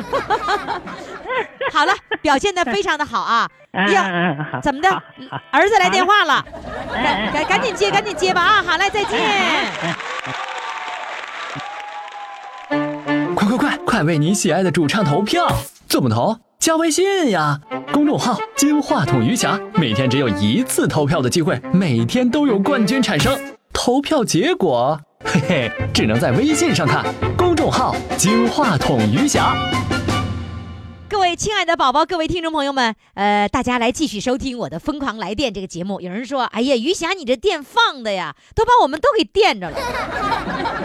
[1.74, 3.48] 好了，表现的非常的好啊。
[3.74, 4.88] 哎呀，怎么的？
[5.50, 6.44] 儿子来电话了，
[6.94, 8.62] 嗯赶赶赶紧接，赶紧接吧啊！
[8.64, 9.20] 好嘞，再见。
[13.44, 15.46] 快快快，快为你喜爱的主唱投票！
[15.86, 16.38] 怎么投？
[16.58, 17.60] 加微信呀，
[17.92, 23.38] 公众号“金话筒余霞”，每天只有一次投票的机会，每天都有冠军产生。
[23.70, 27.04] 投票结果，嘿嘿，只能在微信上看。
[27.36, 29.54] 公众号“金话筒余霞”。
[31.06, 36.00] 各位亲爱的宝宝，各位听众朋友们，呃，大家来继续收听我的《疯狂来电》这个节目。
[36.00, 39.76] 有人说：“哎呀，余霞，你这电放的呀，都把我们都给电着了。”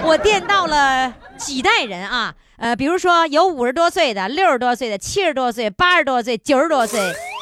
[0.03, 6.99] 我电到了几代人啊，呃，比如说有五十多岁的、六十多岁的、七十多岁、八十多岁、九十多岁，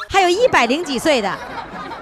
[0.08, 1.36] 还有一百零几岁的。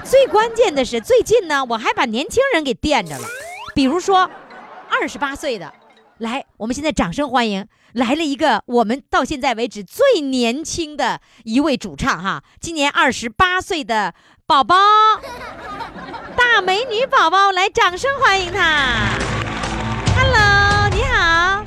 [0.05, 3.27] 最关键的是，最近呢，我还把年轻人给电着了，
[3.75, 4.31] 比如说
[4.91, 5.73] 二十八岁的，
[6.19, 14.15] 来，我们现在掌声欢迎来了一个我们到现在为止最年轻的一位主唱哈，今年二十八岁的
[14.47, 14.77] 宝宝，
[16.37, 19.09] 大美女宝宝，来，掌声欢迎她。
[20.15, 21.65] Hello，你好，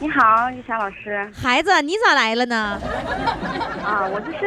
[0.00, 2.80] 你好，玉霞老师孩子，你咋来了呢？
[3.84, 4.46] 啊，我就是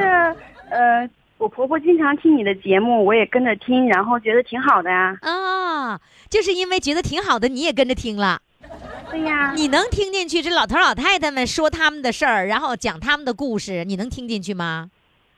[0.71, 5.15] 呃，我婆婆经常听你的节目，我也跟着听，然后觉得挺好的呀。
[5.21, 8.41] 啊，就是因为觉得挺好的，你也跟着听了。
[9.11, 14.89] 对呀，你能听进去这老头老太太们说他们的事儿，然后讲他们的故事，你能听进去吗？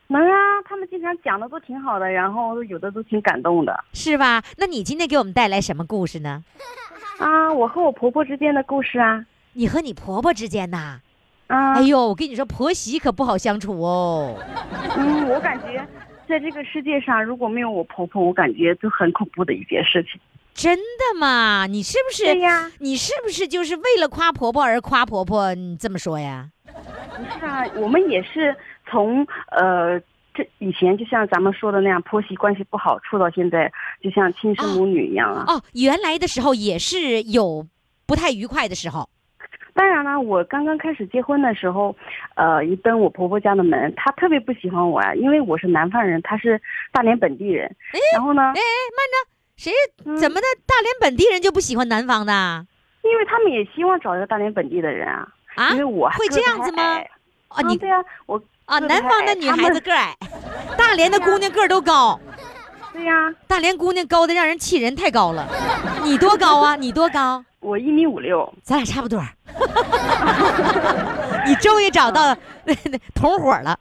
[0.07, 4.41] 能啊，他们经常讲的都挺好的，然后有的都挺感动的是吧？
[4.57, 6.41] 那你今天给我们带来什么故事呢？
[7.20, 7.51] 啊。
[7.51, 9.26] 我和我婆婆之间的故事啊，
[9.56, 10.99] 你和你婆婆之间呐？
[11.47, 14.38] 啊，哎呦，我跟你说，婆媳可不好相处哦。
[14.97, 15.86] 嗯，我感觉
[16.28, 20.20] 在这个世界上，如果没有我婆婆，我感觉就很恐怖的一件事情。
[20.53, 21.68] 真的吗？
[21.68, 22.26] 你是不是？
[22.26, 25.53] 对呀，你是不是就是为了夸婆婆而夸婆婆？
[25.56, 26.49] 你这么说呀？
[26.66, 28.56] 不是啊，我们也是
[28.89, 30.01] 从呃。
[30.38, 33.72] 这以前就像咱们说的那样，婆媳关系不好，处到现在
[34.03, 35.45] 就像亲生母女一样啊。
[35.47, 37.66] 哦，原来的时候也是有
[38.06, 39.08] 不太愉快的时候。
[39.76, 41.93] 当然了，我刚刚开始结婚的时候，
[42.36, 46.59] 呃，一登我婆婆家的门，她特别不喜欢我啊，因为我是南方人，她是
[46.93, 47.69] 大连本地人。
[48.13, 48.63] 然后呢哎哎，，
[48.95, 49.73] 慢着，谁
[50.05, 50.47] 嗯怎么的？
[50.65, 52.65] 大连本地人就不喜欢南方的啊？
[53.03, 56.97] 因为他们也希望找一个大连本地的人啊，啊因为我还会这样子吗？
[57.49, 60.15] 啊，你对啊，我啊，南方的女孩子个矮，
[60.78, 62.17] 大连的姑娘个儿都高。
[62.93, 63.13] 对呀、
[63.45, 65.45] 大连姑娘高的让人气人，太高了。
[66.03, 66.78] 你多高啊？
[66.78, 67.43] 你多高？
[67.66, 68.53] 我一米五六。
[68.63, 69.28] 咱俩差不多儿。
[71.47, 72.36] 你终于找到
[73.13, 73.78] 同伙了，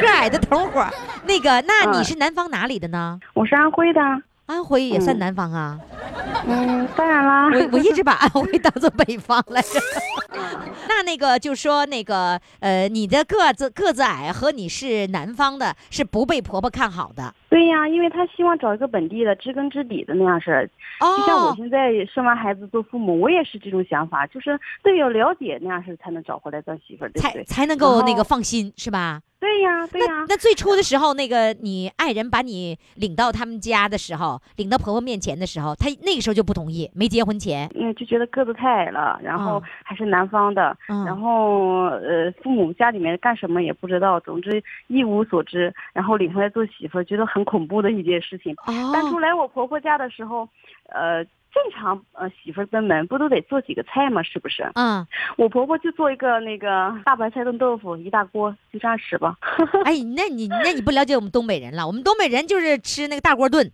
[0.00, 0.86] 个矮的同伙。
[1.24, 3.18] 那个，那你嗯是南方哪里的呢？
[3.34, 4.00] 我是安徽的，
[4.46, 5.78] 安徽也算嗯南方啊。
[6.46, 9.80] 嗯，当然啦，我 我一直把安徽当做北方来着。
[10.88, 17.34] 那那个就说那个呃，你的个子个子矮和你是南方的，是不被婆婆看好的。
[17.48, 20.68] 对呀，因为他希望找一个本地的知根知底的那样式儿。
[21.00, 27.44] 就像我哦，现在生完孩子做父母，我也是这种想法，就是得有了解那样式儿才能找回来当媳妇儿，对不才对？
[27.44, 29.20] 才能够那个放心是吧？
[29.40, 30.26] 对呀，对呀那。
[30.30, 37.70] 那最初的时候，那个你爱人把你领到他们家的时候，领到婆婆面前的时候，他那个时候就不同意，没结婚前。
[37.76, 48.54] 嗯，就觉得个子太矮了，然后嗯还是南方的，嗯然后呃，父母家里面干什么也不知道，总之一无所知，然后领回来做媳妇儿，觉得很恐怖的一件事情。
[48.92, 50.48] 但出哦，来我婆婆家的时候，
[50.90, 54.22] 呃，正常呃媳妇儿登门不都得做几个菜吗？
[54.22, 54.70] 是不是？
[54.74, 59.36] 嗯，我婆婆就做一个那个大白菜炖豆腐，一大锅，就这样吃吧。
[59.84, 63.70] 哎，那你那你不了解我们东北人了，我们东北人就是吃那个大锅炖，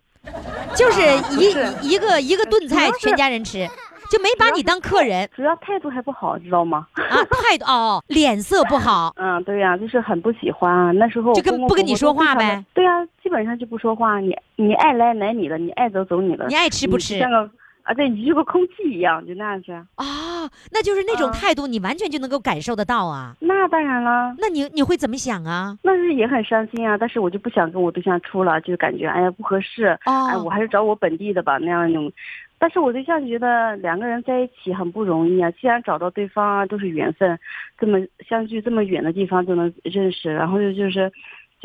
[0.75, 1.01] 就是
[1.37, 3.67] 一、是一个一个炖菜全家人吃，
[4.09, 6.87] 就没把你当客人主要态度还不好，知道吗？
[6.95, 9.13] 啊，态度哦， 脸色不好。
[9.17, 10.91] 嗯，对呀、就是很不喜欢啊。
[10.91, 12.63] 那时候就跟不跟你说话呗。
[12.73, 14.19] 对呀、基本上就不说话。
[14.19, 16.45] 你你爱来来你的，你爱走走你的。
[16.47, 17.49] 你爱吃不吃像个
[17.83, 19.71] 啊，对，你就跟空气一样，就那样子。
[19.95, 23.35] 啊、那就是那种啊态度，你完全就能够感受得到啊。
[23.39, 25.77] 那当然了，那你你会怎么想啊？
[25.83, 26.97] 那是也很伤心啊。
[26.97, 29.97] 但是我就不想跟我对象处了，就感觉哎呀不合适。
[30.05, 32.11] 哦哎，我还是找我本地的吧，那样那种。
[32.57, 37.37] 但是我对象觉得两个人在一起很不容易啊，既然找到对方啊，都是缘分，
[37.77, 41.11] 这么相距这么远的地方都能认识，然后就就是。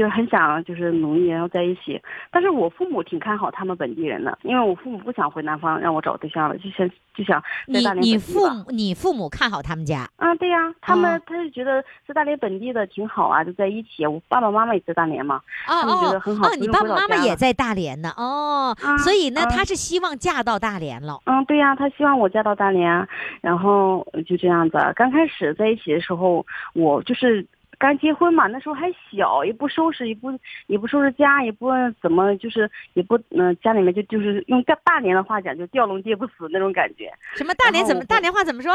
[0.00, 2.00] 就是很想就是努力，然后在一起。
[2.30, 14.06] 但是我父母挺看好他们本地人的，因为我父母不想回南方让我找对象了，就想就想在你大连你父母你父母看好他们家啊，对呀、他们、哦他就觉得在大连本地的挺好啊，就在一起。
[14.06, 15.36] 我爸爸妈妈也在大连嘛，
[15.68, 21.20] 哦他们觉哦得很好哦，你爸爸妈妈也在大连呢哦，啊所以呢，啊他是希望嫁到大连了。
[21.26, 23.06] 嗯，对呀、他希望我嫁到大连，
[23.42, 24.78] 然后就这样子。
[24.96, 27.46] 刚开始在一起的时候，我就是
[27.80, 30.30] 刚结婚嘛，那时候还小，也不收拾，也不
[30.66, 31.70] 也不收拾家，也不
[32.02, 37.10] 怎么就是也不嗯、家里面就就是用大大连的话讲，就吊龙爹不死那种感觉。
[37.34, 38.70] 什么大连怎么大连话怎么说？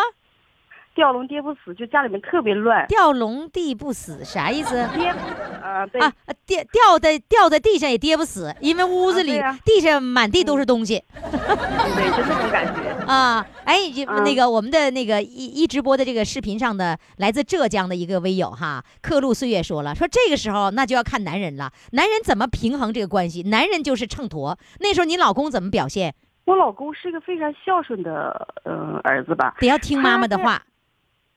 [0.96, 2.88] 吊龙跌不死，就家里面特别乱。
[2.88, 4.76] 吊龙地不死啥意思？
[4.96, 5.14] 爹，
[5.62, 6.12] 呃，对，啊，
[6.46, 13.06] 跌掉掉在掉在地上也跌不死，因为屋子里、地上满地都是东西对，就那种感觉。
[13.06, 13.46] 啊。
[13.66, 24.56] 哎，就嗯那个我们的那个一一直播的这个视频上的来自浙江的一个微友哈，刻录岁月说了，说这个时候那就要看男人了，男人怎么平衡这个关系，男人就是秤砣。
[24.80, 26.14] 那时候你老公怎么表现？
[26.46, 29.56] 我老公是一个非常孝顺的呃儿子吧？
[29.60, 30.62] 得要听妈妈的话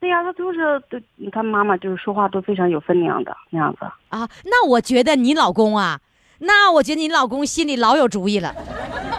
[0.01, 3.85] 对呀、他就是对他妈妈就是说话都非常有分量的那样子。
[4.11, 4.29] 啊。
[4.45, 6.01] 那我觉得你老公啊，
[6.39, 8.55] 那我觉得你老公心里老有主意了。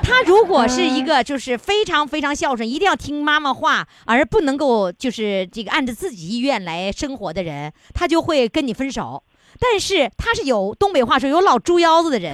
[0.02, 9.24] 他如果是一个就是非常非常孝顺，一定要听妈妈话，而不能够就是这个按照自己意愿来生活的人，他就会跟你分手。
[9.60, 12.34] 但是他是有东北话说有老猪腰子的人，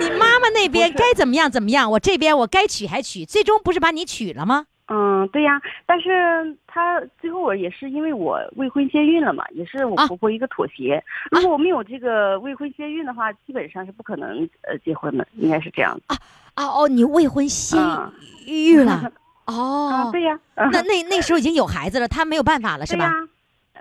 [0.00, 4.64] 你妈妈那边该怎么样怎么样，我这边我该娶还娶，最终不是把你娶了吗？
[4.88, 11.02] 嗯，对呀，但是他最后我也是因为我未婚先孕了嘛，也是我啊婆婆一个妥协。
[11.30, 16.16] 如果我没有这个未婚先孕的话，基本上是不可能呃结婚的，应该是这样子。
[16.54, 18.10] 啊哦，你未婚先啊
[18.46, 19.12] 孕了啊，
[19.46, 23.12] 哦，对呀，那那那时候已经有孩子了，他没有办法了是吧？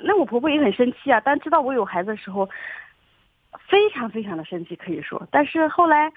[0.01, 2.47] 那我婆婆也很生气啊，但知道我有孩子的时候，
[3.67, 5.27] 非常非常的生气，可以说。
[5.31, 6.11] 但是后来，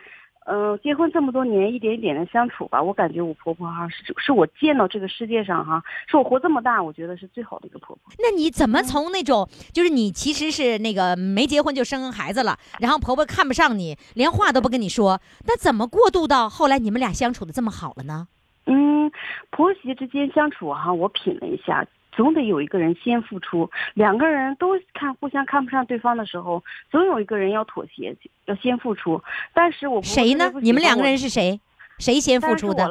[0.46, 8.12] 嗯、结婚这么多年，一点一点的相处吧，我感觉我婆婆哈是是我见到这个世界上哈，是我活这么大，我觉得是最好的一个婆婆。
[8.18, 18.26] 那你怎嗯么从那种就是你其实是那个没结婚就生孩子了，然后婆婆看不上你，连话都不跟你说，那怎么过渡到后来你们俩相处的这么好了呢？
[18.66, 19.10] 嗯，
[19.50, 23.70] 婆媳之间相处哈，我品了一下，总得有一个人先付出。
[23.94, 29.22] 两个人都看互相看不上对方的时候，总有一个人要妥协，要先付出。
[29.54, 31.60] 但是我谁呢你们两个人是谁？
[31.98, 32.88] 谁先付出的？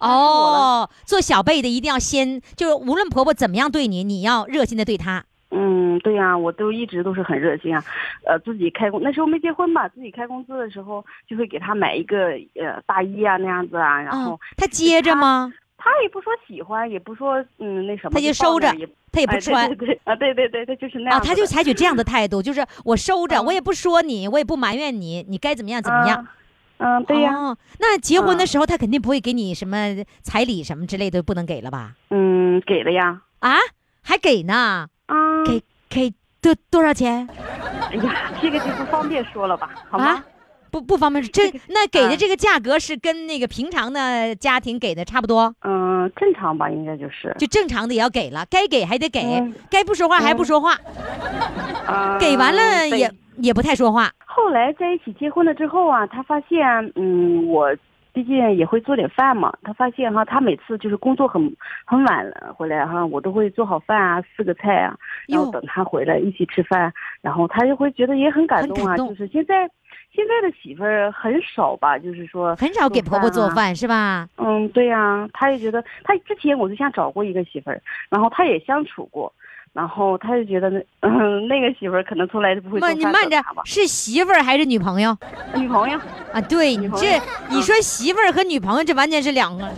[0.00, 5.24] 哦，做小辈的一定要先，就是无论婆婆怎么样对你，你要热心的对她。
[5.50, 7.82] 嗯，对呀、我都一直都是很热心啊，
[8.26, 15.52] 呃，自己开工那时候没结婚吧，自己开工资的时候就会给他买一个呃大衣啊那样子啊，然后嗯，她接着吗？
[15.84, 18.68] 他也不说喜欢，也不说嗯那什么，他就收着
[19.12, 19.68] 他也不哎对穿。
[19.76, 21.34] 对对啊，对对对，他就是那啊，样啊，他。
[21.34, 26.26] 就采取这样的态度，就是我收着，嗯我也不说你，我也不埋怨你，你该怎么样怎么样。
[26.78, 26.96] 嗯。
[26.96, 29.76] 嗯，对呀、哦，那结婚的嗯时候，他肯定不会给你什么
[30.22, 31.92] 彩礼什么之类的，不能给了吧？
[32.10, 33.20] 嗯，给了呀。
[33.40, 33.56] 啊，
[34.02, 34.88] 还给呢？
[35.06, 37.28] 啊，给给多多少钱？
[37.90, 40.06] 哎呀，这个就不方便说了吧，好吗？
[40.06, 40.24] 啊
[40.74, 47.32] 不不方便说，这这个那给的啊这个价格是跟那个平常的家庭给的差不多，嗯，正常吧，应该就是。
[47.38, 50.72] 就正常的也要给了，该给还得给嗯，该不说话还不说话，
[51.86, 52.60] 啊，给完了
[52.90, 54.10] 对也也不太说话。
[54.24, 56.60] 后来在一起结婚了之后啊，他发现，
[56.96, 57.72] 嗯，我
[58.12, 59.52] 毕竟也会做点饭嘛。
[59.62, 64.96] 他发现哈，他每次就是工作很很晚了回来哈，我都会做好饭啊，四个菜啊，
[65.28, 68.96] 然后等他回来一起吃饭，然后他就会觉得也很感动啊。
[68.96, 69.68] 动就是现在
[70.14, 74.28] 现在的媳妇儿很少吧，就是说很少给婆婆做啊饭是吧？
[74.36, 79.32] 嗯，对呀、她也觉得她之前我对象找过一个媳妇儿，然后她也相处过，
[79.74, 85.14] 然后他就觉得那嗯那个媳妇儿可能从来都不会做，饭你慢着是媳妇儿还是女朋友
[85.56, 85.98] 女朋友。
[86.32, 86.40] 啊？
[86.48, 87.20] 对你这
[87.50, 89.68] 你说媳妇儿和女朋友，这完全是两个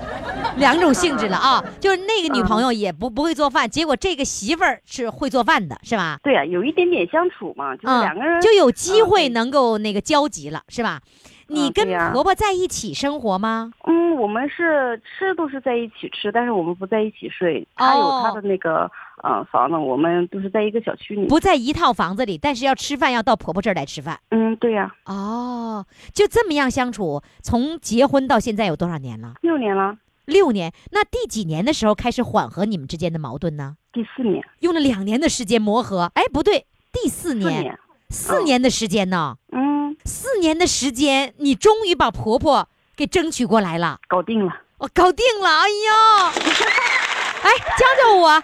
[0.58, 1.64] 两种性质了啊！
[1.80, 6.18] 就是那个女朋友也不不会做饭，结果这个媳妇儿是会做饭的，是吧？
[6.22, 11.00] 对呀、有一点点相处嘛，就是两个人、嗯就有机会能够那个交集了，是吧？
[11.48, 13.70] 你跟婆婆在一起生活吗？
[13.86, 17.66] 嗯，我们是吃都是在一起吃，但是我们不在一起睡。
[17.76, 18.90] 她有她的那个、
[19.22, 21.26] 呃房子，我们都是在一个小区里。
[21.26, 24.20] 不在一套房子里，但是要吃饭要到婆婆这儿来吃饭。
[24.30, 29.34] 嗯，对呀、哦，就这么样相处，从结婚到现在有多少年了？
[29.40, 29.96] 六年了，
[30.26, 30.72] 六年。
[30.92, 33.76] 那第几年的时候开始缓和你们之间的矛盾呢？
[33.92, 36.10] 第四年，用了两年的时间磨合。
[36.14, 37.78] 哎，不对，第四年，
[38.10, 39.36] 四年的时间呢？
[39.52, 43.98] 嗯，四年的时间，你终于把婆婆给争取过来了。
[44.06, 44.52] 搞定了。
[44.78, 45.94] 我、搞定了，哎呦！
[47.42, 48.42] 哎，教教我，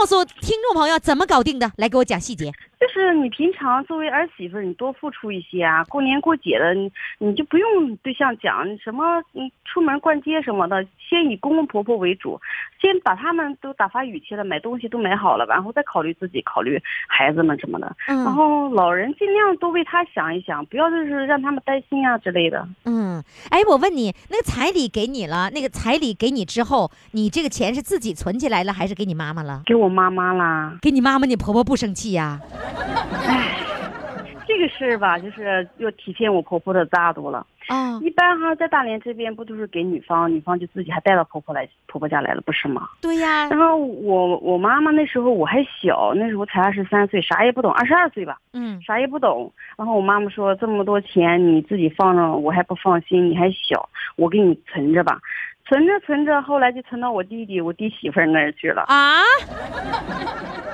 [0.00, 2.50] 告诉听众朋友怎么搞定的，来给我讲细节。
[2.82, 5.84] 就是你平常作为儿媳妇儿，你多付出一些啊。
[5.84, 12.40] 过年过节的，你你就不用对象讲什么，你，出门逛街什么的，先以公公婆婆为主，
[12.80, 17.94] 先把他们都打发语气了，买东西都买好了，然后再考虑自己，考虑孩子们什么的。
[18.06, 22.66] 然嗯后老人尽量多为他想一想，不要就是让他们担心啊之类的。
[22.84, 29.62] 嗯，哎，我问你，那个彩礼给你了，那个彩礼给你之后，你这个钱是自己存起来了，还是给你妈妈了？
[29.66, 32.40] 给我妈妈啦，给你妈妈，你婆婆不生气呀、
[34.46, 37.46] 这个事儿吧，就是又体现我婆婆的大度了。
[37.68, 37.98] 嗯？
[38.02, 42.88] 一般哈，在大连这边不都是给女方，女方就自己还带到婆婆来婆婆家来了，不是吗？
[43.00, 49.50] 对呀、然后我我妈妈那时候我还小，那时候才二十三岁，啥也不懂，二十二岁吧，嗯啥也不懂。
[49.78, 55.18] 然后我妈妈说这么多钱你自己放着，我还不放心，你还小，我给你存着吧。
[55.64, 58.82] 存着存着，后来就存到我弟弟我弟媳妇那儿去了。
[58.88, 59.22] 啊，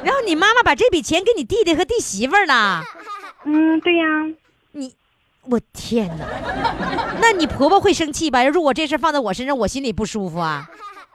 [0.05, 2.83] 然后你妈妈把这笔钱给你弟弟和弟媳妇儿了，
[3.45, 4.05] 嗯，对呀，
[4.73, 4.93] 你，
[5.51, 6.25] 我天哪！
[7.21, 8.45] 那你婆婆会生气吧？
[8.45, 10.69] 如果这事放在我身上，我心里不舒服啊。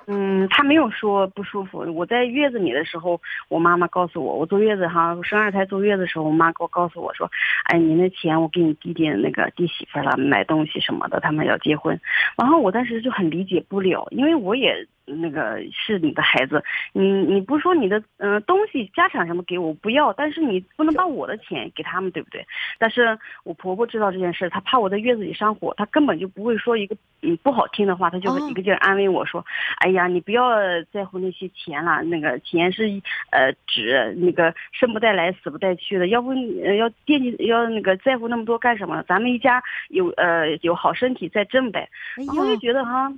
[0.06, 1.80] 嗯，她没有说不舒服。
[1.96, 7.32] 我在月子里的时候，我妈妈告诉我，我坐月子哈，我生二胎坐月子的时候，我妈给我告诉我说，
[7.72, 11.98] 哎，你那钱我给你弟弟那个弟媳妇儿了，买东西什么的，他们要结婚。
[12.36, 22.46] 然后我当时就很理解不了，因为我也那个是你的孩子，你你不说你的嗯、呃东西家产什么给我我不要，但是你不能把我的钱给他们，对不对？
[22.78, 29.46] 但是我婆婆知道这件事，她怕我在月子里上火，她根本就不会说一个嗯不好听的话，她就会哦一个劲儿安慰我说，
[29.80, 30.52] 哎呀，你不要
[30.92, 32.84] 在乎那些钱了，那个钱是
[33.32, 36.32] 呃纸，那个生不带来死不带去的，要不
[36.66, 39.02] 呃要惦记要那个在乎那么多干什么？
[39.08, 41.88] 咱们一家有呃有好身体再挣呗。
[42.18, 43.10] 哎然后就，觉得哈，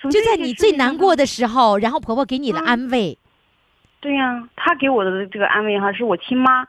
[0.00, 3.18] 从就在你最难过的时候，然后婆婆给你了嗯安慰。
[4.00, 6.66] 对呀、她给我的这个安慰哈，是我亲妈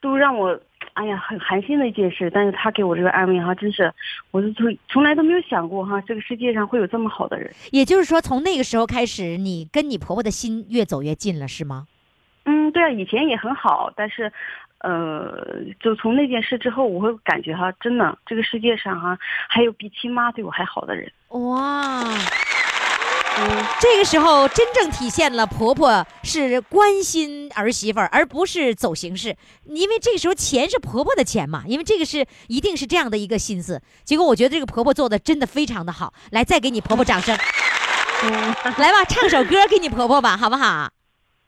[0.00, 0.58] 都让我
[0.92, 3.92] 哎呀很寒心的一件事，但是她给我这个安慰哈，真是
[4.30, 7.50] 我就从从来都没有想过哈，这个世界上会有这么好的人。
[7.72, 11.86] 也就是说，从那个时候开始，你跟你婆婆的心越走越近了，是吗？
[12.44, 14.32] 嗯，对啊，以前也很好，但是，
[14.80, 19.18] 呃，就从那件事之后，我会感觉哈，真的这个世界上哈，
[19.48, 21.10] 还有比亲妈对我还好的人。
[21.28, 22.02] 哇，
[23.40, 29.36] 嗯，这个时候真正体现了婆婆是关心儿媳妇儿，而不是走形式。
[29.64, 33.80] 因为这个时候钱是婆婆的钱嘛，因为这个是一定是这样的一个心思。
[34.04, 37.36] 结果我觉得这个婆婆做的真的非常的好，来，再给你婆婆掌声。
[38.24, 38.30] 嗯
[38.78, 40.90] 来吧，唱首歌给你婆婆吧，好不好？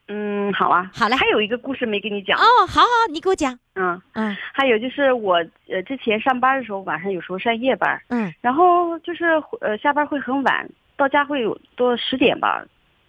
[0.06, 2.38] 嗯，好啊，好嘞还有一个故事没跟你讲。
[2.38, 3.58] 哦，好好，你给我讲。
[3.74, 5.36] 嗯，嗯还有就是我
[5.68, 9.24] 呃之前上班的时候，晚上有时候上夜班，嗯然后就是
[9.60, 10.68] 呃下班会很晚，
[11.00, 12.62] 到家会有多十点吧，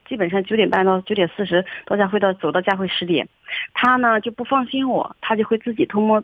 [0.07, 3.27] 基本上九点半到九点四十到家会到走到家会十点，
[3.73, 6.23] 他呢就不放心我，他就会自己偷摸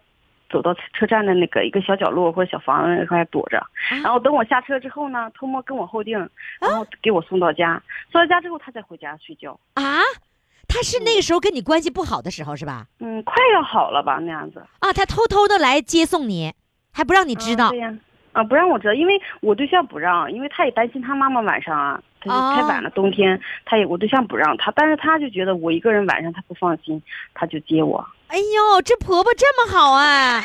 [0.49, 3.61] 走到车站的那个一个小角落或者小房子那块躲着，
[4.01, 6.17] 然后等我下车之后呢，偷摸跟我后定，
[6.61, 9.99] 然后给我送到家，送到家之后他再回家睡觉，啊，
[10.69, 12.87] 他是那个时候跟你关系不好的时候是吧？
[12.99, 14.65] 嗯，快要好了吧那样子。
[14.79, 16.53] 啊，他偷偷的来接送你，
[16.93, 17.79] 还不让你知道啊对。
[17.79, 17.99] 呀，啊，
[18.43, 27.01] 不让我知道，因为我对象不让，因为他也担心他妈妈晚上啊，他就太晚了，冬天他也我对象不让他，但是他就觉得我一个人晚上他不放心，
[27.33, 28.05] 他就接我。
[28.27, 30.41] 哎呦，这婆婆这么好啊！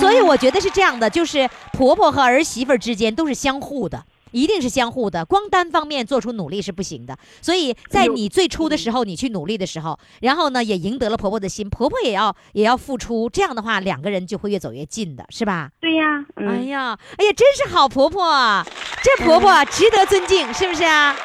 [0.00, 4.04] 所以我觉得是这样的，就是婆婆和儿媳妇之间都是相互的。
[4.34, 7.16] 一定是相互的，光单方面做出努力是不行的。
[7.40, 15.70] 所以在你最初的时候，你去努力的时候，然后呢也赢得了婆婆的心，婆婆也要也要付出，这样的话两个人就会越走越近的，是吧？
[15.80, 18.64] 对呀，嗯，哎呀，哎呀，真是好婆婆，
[19.02, 21.16] 这婆婆值得尊敬，是不是啊？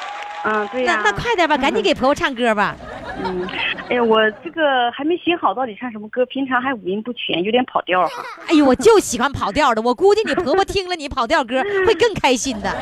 [0.44, 1.02] 嗯，对呀。
[1.04, 2.76] 那那快点吧，赶紧给婆婆唱歌吧。
[3.24, 3.46] 嗯，
[3.90, 8.24] 哎呀，我这个还没想好到底唱什么歌，平常还五音不全，有点跑调哈。
[8.48, 12.74] 哎呦，我就喜欢跑调的，我估计你婆婆听了你跑调歌会更开心的。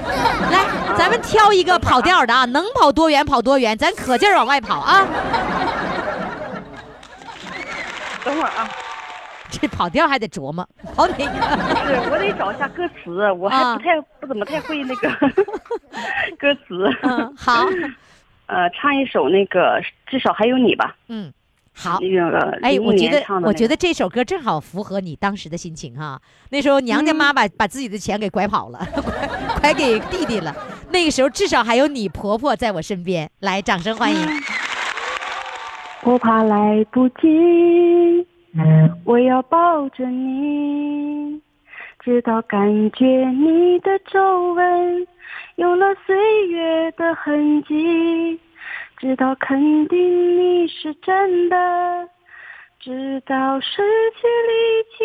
[0.51, 5.08] 来，咱们挑一个跑调的啊，能跑多远跑多远，咱可劲儿往外跑啊！
[8.24, 8.70] 等会儿啊，
[9.50, 11.24] 这跑调还得琢磨，跑哪个？
[11.26, 15.10] 是我得找一下歌词，我还不太、不怎么太会那个
[16.38, 16.88] 歌词。
[17.04, 17.66] 嗯，好，
[18.48, 21.32] 呃，唱一首那个至少还有你吧，嗯，
[21.74, 22.00] 好。
[22.02, 26.22] 那个哎，我觉得我觉得这首歌正好符合你当时的心情哈。
[26.50, 29.02] 那时候娘家妈把、把自己的钱给拐跑了，拐
[29.62, 30.56] 拐给弟弟了。
[30.91, 34.20] 那个时候至少还有你婆婆在我身边，来，掌声欢迎。
[36.04, 38.26] 我怕来不及，
[39.06, 41.41] 我要抱着你，
[42.00, 45.08] 直到感觉你的皱纹
[45.56, 48.39] 有了岁月的痕迹，
[48.98, 52.10] 直到肯定你是真的，
[52.80, 53.82] 直到失
[54.16, 55.04] 去力气，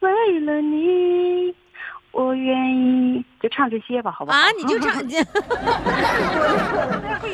[0.00, 1.54] 为了你，
[2.12, 3.24] 我愿意。
[3.40, 4.36] 就唱这些吧，好不好？
[4.36, 5.24] 啊，你就唱，你会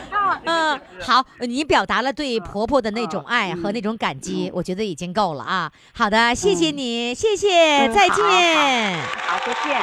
[0.09, 0.41] 唱。
[0.47, 5.73] 嗯，好，你表达了对婆婆的那种爱和那种感激，我觉得已经够了啊。
[5.93, 8.25] 好的，谢谢你，谢谢，再见。
[9.27, 9.81] 好，再见。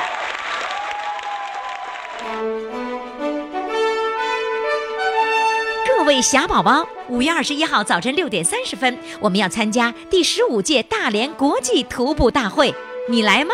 [5.85, 12.73] 各位小宝宝，五月二十一号早晨六点三十分，我们要参加第十五届大连国际徒步大会，
[13.09, 13.53] 你来吗？